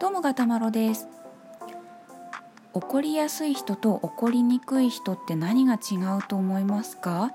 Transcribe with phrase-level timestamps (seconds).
[0.00, 1.08] どうもがたまろです。
[2.72, 7.34] 怒りやすい人と怒りにくい人って何が違うと思いますか？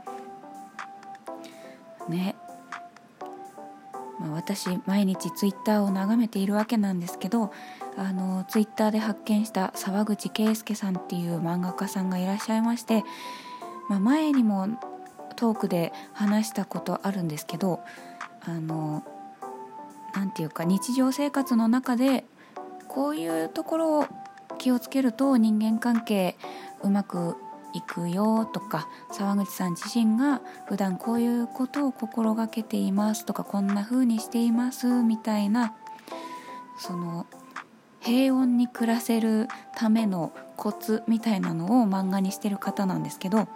[2.10, 2.36] ね、
[4.20, 7.54] まあ、私毎日ツイッターを眺めているわけなんですけど
[7.98, 13.04] あのツイッターで発見した沢口圭介さんっていう漫画家さんがいらっしゃいまして、
[13.90, 14.70] まあ、前にも
[15.36, 17.82] トークで話したことあるんですけど
[18.42, 19.04] あの
[20.16, 22.26] 何て言うか日常生活の中で
[22.96, 24.06] こういうところを
[24.58, 26.38] 気をつけると人間関係
[26.82, 27.36] うまく
[27.74, 35.76] いくよとか沢口さん自身が普段こういうことを心がけていますとかこんな風にしていますみたいな
[36.80, 37.28] その
[38.00, 43.50] 平穏に暮らせるためのコツみたいなのを漫画にしてる方なんですけど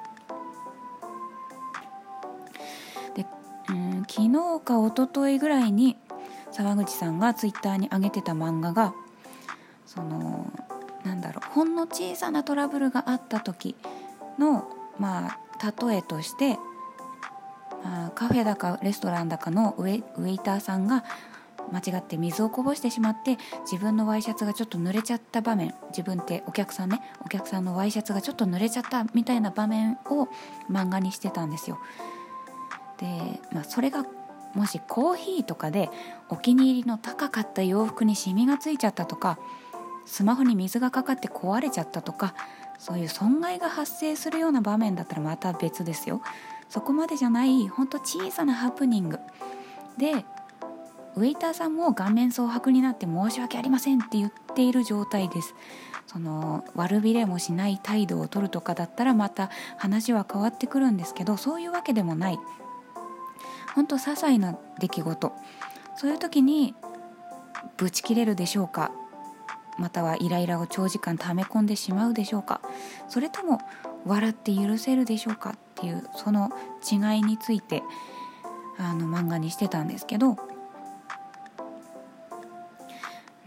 [3.15, 3.25] で
[3.69, 5.95] うん昨日か一昨日ぐらいに
[6.51, 8.93] 沢口さんがツイッターに上げてた漫画が
[9.89, 10.45] その
[11.03, 13.75] なんだろうほんの小さなトラブルがあった時
[14.37, 15.39] のまあ
[15.87, 16.57] 例えとして、
[17.83, 21.03] あ、カフェだかレストランだかのウェウェイターさんが
[21.71, 23.37] 間違って水をこぼしてしまって
[23.69, 30.27] 自分のワイシャツがちょっと濡れちゃった場面自分ってお客さんねお客さんのワイシャツがちょっと濡れちゃったみたいな場面を
[30.71, 31.79] 漫画にしてたんですよ。
[32.99, 33.07] で、
[33.51, 34.05] まあ、それが
[34.53, 35.89] もしコーヒーとかで
[36.29, 39.37] お気に入りの高かった洋服にシミがついちゃったとか
[40.09, 42.33] スマホに水がかかって壊れちゃったとか
[42.79, 46.21] そういう損害が発生するような場面だったらまた別ですよ。
[46.67, 49.19] そこまでじゃないほんと小さなハプニング。
[49.97, 50.25] で
[51.15, 55.53] ウェイターさんも顔面蒼白になって申し訳ありませんって言っている状態です。
[56.07, 62.39] その悪びれもしない態度を取るとかだったらまた話は変わってくるんですけどそういうわけでもない。
[63.75, 65.33] ほんと些細な出来事。
[65.95, 66.73] そういう時に
[67.77, 68.91] ブチ切れるでしょうか？
[69.79, 72.61] またはイライラを長時間溜め込んでしまうでしょうか？
[73.07, 73.59] それとも
[74.05, 75.51] 笑って許せるでしょうか？
[75.51, 76.51] っていうその
[76.91, 77.81] 違いについて
[78.77, 80.37] あの漫画にしてたんですけど。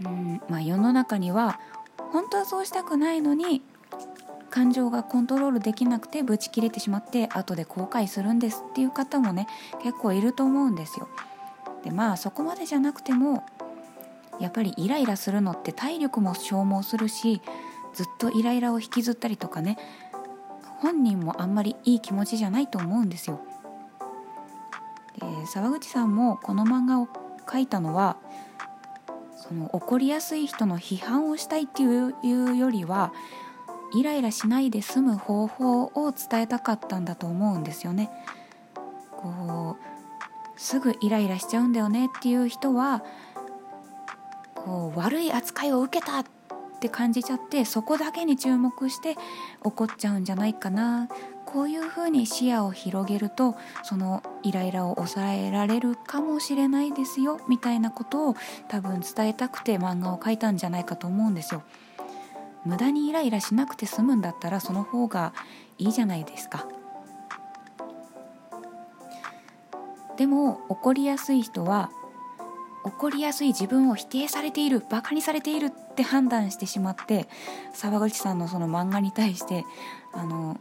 [0.04, 1.60] うんまあ世の中には
[2.12, 3.62] 本当はそうしたくないのに
[4.50, 9.46] 感情がコントロールできなくてブチ切れてしまって後で後悔するんですっていう方もね
[9.80, 11.08] 結構いると思うんですよ。
[11.84, 13.44] でまあそこまでじゃなくても
[14.42, 17.40] やっぱりイライラするのって体力も消耗するし
[17.94, 19.78] ずっとイライラを引きずったりとかね
[20.80, 23.40] 本人もあんまりいい気持ちじゃないと思うんですよ。
[25.20, 27.06] で沢口さんもこの漫画を
[27.46, 28.16] 描いたのは
[29.36, 33.12] その怒りやすい人の批判をしたいっていうよりは
[33.94, 38.10] イライラしないで済む方法を伝えたかったんだと思うんですよね。
[39.12, 39.92] こう
[40.56, 43.04] すぐイライラしちゃうんだよねっていう人は
[44.64, 46.24] こう悪い扱いを受けたっ
[46.80, 49.16] て感じちゃってそこだけに注目して
[49.62, 51.08] 怒っちゃうんじゃないかな
[51.46, 58.36] こういうふうに視野を広げるとそのイライラを抑えられるかもしれないですよみたいなことを
[58.68, 61.62] 多分伝えたくて漫画を描いたんじゃないかと思うんですよ。
[62.64, 65.34] 無駄にイライラしなくて済むんだったらその方が
[65.78, 66.66] いいじゃないですか。
[70.16, 71.90] でも怒りやすい人は
[72.84, 77.28] 怒りやすい自分を否定されているバカにされているって判断してしまって
[77.72, 79.64] 沢口さんのその漫画に対して
[80.12, 80.58] あの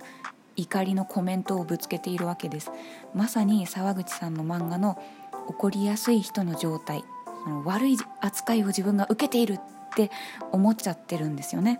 [0.56, 2.72] 怒りのコメントをぶつけているわけです。
[3.16, 5.02] まさに沢口さんの漫画の
[5.48, 7.04] 怒りやすい人の状態
[7.44, 9.60] その悪い扱いを自分が受けているっ
[9.96, 10.12] て
[10.52, 11.80] 思っちゃってるんですよね。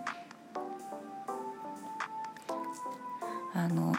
[3.54, 3.94] あの、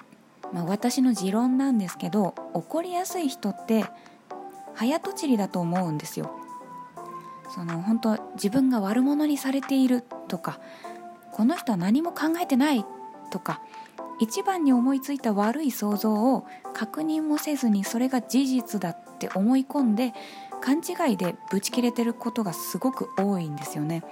[0.51, 3.85] まあ、私の持論なんですけど怒りやすい人って
[4.75, 6.31] 早とちりだと思うんですよ
[7.53, 10.59] その本当自分が悪者にされているとか
[11.31, 12.85] この人は何も考えてない
[13.31, 13.61] とか
[14.19, 20.13] 一番に思いついた悪い想像を確認もせずにそれが事実だって思い込んで
[20.61, 24.03] 勘違いでブチ切れてることがすごく多いんですよね。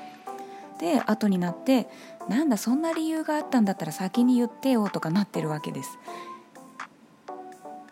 [0.80, 1.88] で後になって
[2.28, 5.98] なんだそんな理由があったんだったら先に言ってよとかなってるわけです。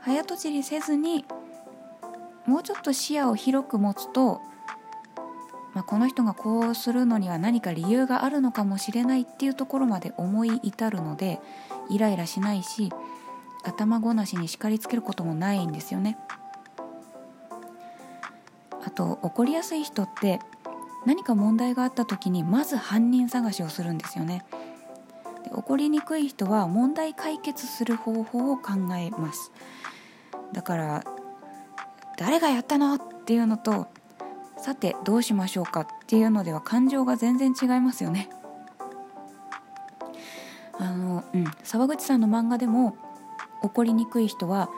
[0.01, 1.23] 早とちりせずに
[2.49, 4.41] もうちょっと視野を広く持つと、
[5.75, 11.39] まあ、この人がこうするのには何か理由があるのかもしれないっていうところまで思い至るので
[11.91, 12.91] イライラしないし
[13.63, 16.17] 頭ごなしに叱りつけることもないんですよね。
[18.83, 20.39] あと怒りやすい人って
[21.05, 24.43] 何か問題があった時にまず犯人探しをするんですよね。
[25.43, 29.51] で怒りにくい人は問題解決する方法を考えます
[30.51, 31.03] だから
[32.19, 32.95] 誰がやったの？
[32.95, 33.87] っていうのと
[34.57, 38.29] さてどうしましょうかっていうのでは感情が全然違いますよね。
[40.77, 41.45] あのうん。
[41.63, 42.97] 沢口さんの漫画でも
[43.63, 44.69] 怒りにくい人は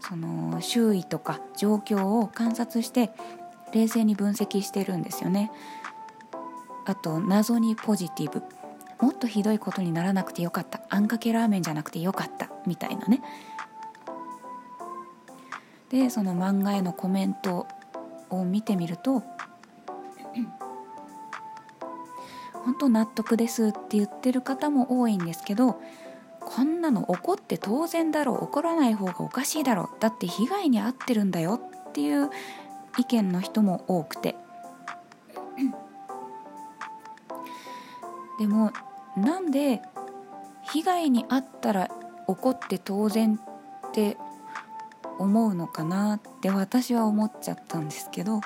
[0.00, 3.12] その周囲とか状況を観察して
[3.72, 5.52] 冷静に分析してるんですよね。
[6.86, 8.42] あと謎にポジティブ。
[9.00, 10.80] もっとひどいことにならなくてよかった。
[10.88, 12.50] あんかけラーメンじゃなくてよかった。
[12.66, 13.22] みたいなね。
[15.90, 17.66] でその漫画へのコメント
[18.30, 19.22] を見てみると
[22.64, 25.80] 本当納得ですって言ってる方も多いんですけど
[26.40, 32.30] こんなの怒って当然だろう怒らない方がおかしいだろうだって被害に遭ってるんだよっていう
[32.98, 34.36] 意見の人も多くて。
[38.38, 38.72] でも
[39.18, 39.82] なんで
[40.62, 41.90] 被害に遭ったら
[42.26, 43.38] 怒って当然
[43.88, 44.16] って
[45.20, 48.40] 思うのかなって私は思っちゃったんですけど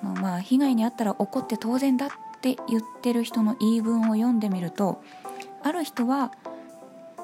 [0.00, 2.10] そのまあ被害に遭ったら怒って当然だっ
[2.42, 5.02] て言ってる人の言い分を読んでみると
[5.62, 6.32] ある人は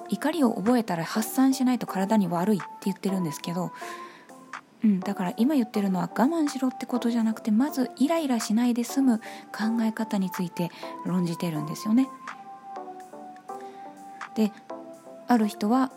[0.09, 3.73] 怒りを覚えたら発散しないと体に悪いって言ってるんですけど、
[4.85, 9.19] うん、だから今言ってるのは我慢しろってことじゃなくてまずイライラしないで済む
[9.53, 10.71] 考え方について
[11.05, 12.09] 論じてるんですよね。
[14.35, 14.53] で
[15.29, 15.91] ある人は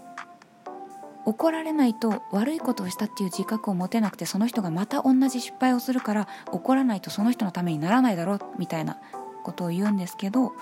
[1.30, 8.98] 怒られないと悪いことをしたっていう自覚を持てなくてその人がまた同じ失敗をするから怒らないとその人のためにならないだろうみたいな
[9.44, 10.54] ことを言うんですけど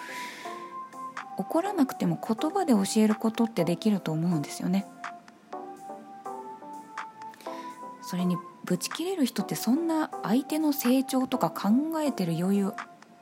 [1.38, 4.86] 怒らなくても言葉で教えることってできると思うんですよね。
[8.02, 8.36] それに
[8.66, 11.70] ブチ切れる人ってそんな相手の成長とか考
[12.02, 12.74] えてる余裕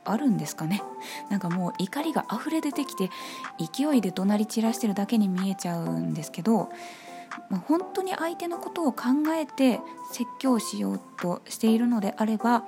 [0.04, 0.82] あるんですかね？
[1.30, 3.10] なんかもう怒りが溢れ出てきて
[3.58, 6.70] 勢いで怒鳴り散らしてるだけに見えちゃうんですけど、
[7.50, 9.04] まあ、本当に相手のことを考
[9.34, 9.80] えて
[10.12, 12.64] 説教しようとしているのであれば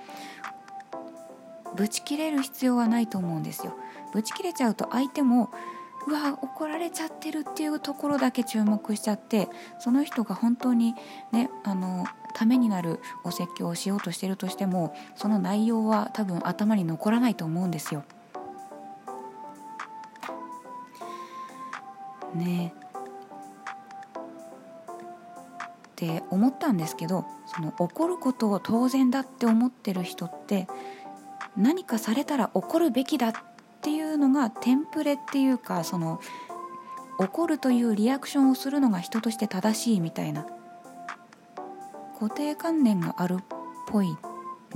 [1.76, 3.74] ブチ切れる必要はないと思うんですよ。
[4.12, 5.50] ブチ切れちゃうと相手も
[6.06, 9.48] うわ怒られちゃってるっていうところだけ注目しちゃって
[9.78, 10.94] その人が本当に
[11.32, 18.04] ねあのためになるお説教をしようとしてるとしてもその内容は多分頭に残らないと思うんですよ。
[22.34, 22.74] ね
[25.98, 30.68] って思ったんですけどその怒ることを当然だって思ってる人って
[31.56, 33.32] 何かされたら怒るべきだっ
[33.80, 36.20] ていうのがテンプレっていうかその
[37.18, 40.46] 怒るというリアクションをするのが人として正しいみたいな
[42.20, 43.44] 固定観念があるっ
[43.88, 44.18] ぽいん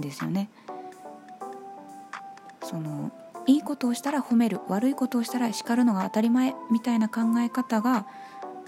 [0.00, 0.50] ですよね。
[2.64, 3.12] その
[3.46, 8.06] いいことをしたら褒める悪いことをしたら叱るのが当たり前みたいな考え方が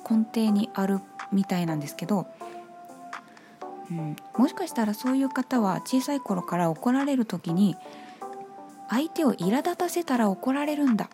[0.09, 1.01] 根底にある
[1.35, 2.27] みたいなんですけど、
[3.91, 7.77] うん、もしかしたらそういう方は小さい頃から怒られる時に
[8.89, 11.11] 相手を苛立たせたら怒られるんだ。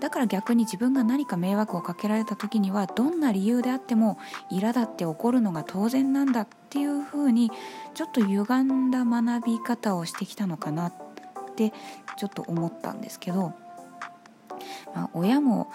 [0.00, 4.18] だから逆に自分が何か迷惑をかけられた時にはどんな理由であっても
[4.50, 7.50] 苛立って怒るのが当然なんだっていうふうに
[7.94, 10.92] ちょっと歪んだ学び方をしてきたのかなっ
[11.54, 11.74] て
[12.16, 13.52] ちょっと思ったんですけど、
[14.94, 15.70] まあ、親も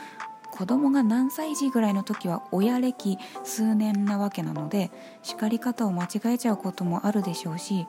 [0.56, 4.90] 子供が何歳児ぐらいの時は親歴数年なわけなので
[5.22, 7.88] 叱り方を間違えちゃうこともあるでしょうし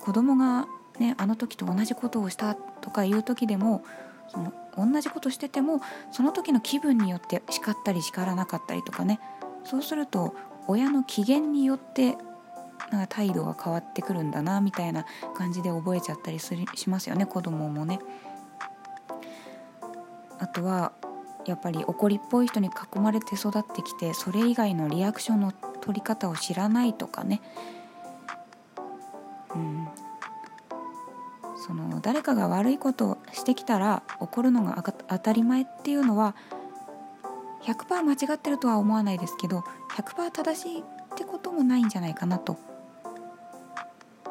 [0.00, 0.66] 子供が
[0.98, 3.84] ねあの時と同じことをしたとかいう時でも
[4.28, 9.20] その同じことしててもその時の気分によって叱ったり叱らなかったりとかね
[9.64, 10.34] そうすると
[10.66, 12.16] 親の機嫌によって
[12.90, 15.06] なんか態度が変わってくるんだなみたいな
[15.36, 18.00] 感じで覚えちゃったりするしますよね子供もね。
[20.38, 20.92] あとは
[21.46, 27.40] やっぱり怒りっぽい人に囲まれて育ってきてそれ以外のリアクションの取り方を知らないとかね、
[29.54, 29.88] うん、
[31.56, 36.34] その誰かが悪いことをしてきたら怒るのが当たり前っていうのは
[37.62, 39.64] 100%間違ってるとは思わないですけど
[39.96, 40.84] 100%正しいっ
[41.16, 42.56] てこともないんじゃないかなと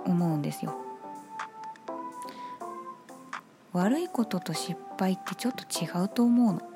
[0.06, 0.76] 思うんですよ。
[3.74, 6.75] 悪いことと失敗ってちょっと違うと思うの。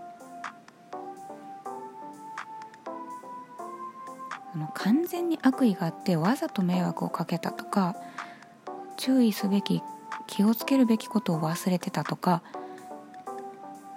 [4.73, 7.95] 完全に悪意があってわざと迷惑をかけたとか
[8.97, 9.81] 注意すべき
[10.27, 12.41] 気をつけるべきことを忘れてたとか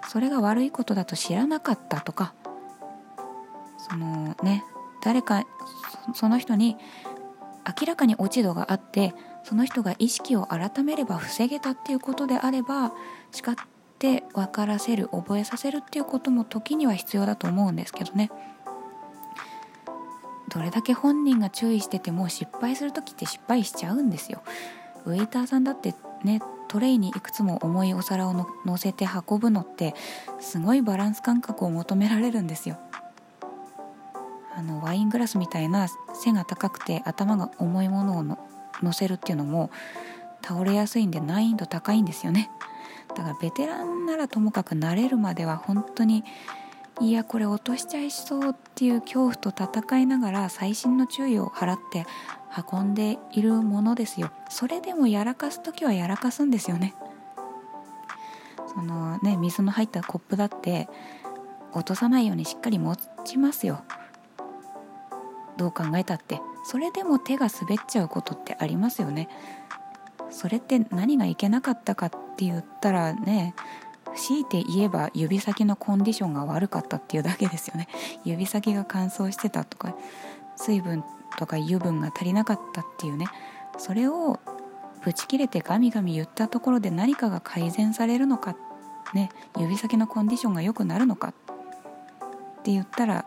[0.09, 2.33] それが悪いことだと知らなかったとか
[3.77, 4.63] そのね
[5.03, 5.43] 誰か
[6.13, 6.77] その人に
[7.79, 12.93] 明らかに落ち度があってその人が意識を改めれば防げたっていうことであれば
[13.31, 13.55] 叱っ
[13.99, 18.29] て分からせる覚えさせるっていうことも時には必要だと思うんですけどね。
[20.49, 24.43] どれだけ本人が注意してても失敗する時って失敗しちゃうんですよ。
[25.05, 28.33] ウェイターさんだってねトレイにいくつも重いお皿を
[28.65, 29.93] のせて運ぶのって
[30.39, 32.77] すごいバランス感覚を求められるんですよ。
[34.55, 38.37] あのワイングラスみたいな背が高くて頭が重いものをの
[38.81, 39.71] 乗せるっていうのも
[40.43, 42.49] 倒れやすいんで難易度高いんですよね。
[43.15, 46.23] だからベテランならともかく慣れるまでは本当に
[47.01, 52.05] いやこれ落としちゃいそうっていう恐怖と戦いながら細心の注意を払って
[52.71, 54.31] 運んでいるものですよ。
[54.49, 56.93] それでもやらかす時はやらかすんですよね。
[58.73, 60.87] そのね水の入ったコップだって
[61.73, 62.95] 落とさないようにしっかり持
[63.25, 63.83] ちますよ。
[65.57, 66.41] どう考えたって。
[66.65, 69.27] それでも手が滑っちゃうことってありますよね。
[70.29, 73.53] それって何がいけなかったかって言ったらね
[74.15, 77.87] 強いて言えば指先のコンディションが悪かったっていうだけですよね。
[78.23, 79.95] 指先が乾燥してたとか
[80.55, 81.03] 水分
[81.37, 83.27] とか油分が足りなかったっていうね。
[83.77, 84.39] それを
[85.03, 88.55] ブチ切れてガミガミ言ったところで何かが改善されるのか
[89.13, 89.29] ね。
[89.57, 91.33] 指先のコンディションが良くなるのかっ
[92.63, 93.25] て言ったら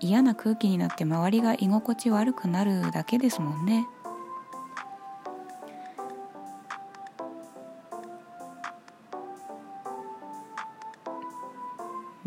[0.00, 3.86] 嫌な空気になって周りが居心地悪くなるだけですもんね。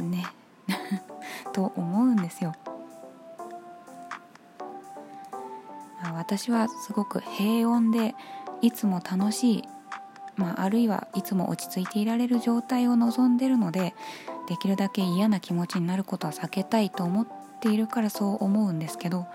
[0.06, 0.26] ね
[1.54, 2.54] と思うんですよ。
[6.14, 8.16] 私はすごく平穏で
[8.62, 9.64] いつも楽しい、
[10.36, 13.94] まあ、あるいはいつも落ち着いていられる状態を望んでるので
[14.48, 17.28] できるだけ嫌な気持ちになることは避けたいと思っ
[17.62, 19.28] ているからそう思うんですけど、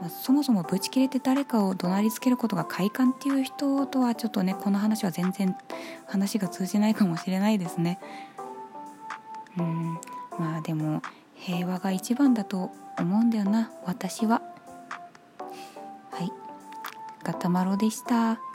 [0.00, 5.56] まあ、そもそもブチ切れて誰かを怒鳴りつけることが快感っていう人とはちょっとねこの話は全然
[6.06, 7.98] 話が通じないかもしれないですね。
[9.58, 9.98] うん
[10.38, 11.02] まあでも
[11.34, 14.42] 平和が一番だと思うんだよな私は。
[16.10, 16.30] はい
[17.24, 18.51] ガタマロでした。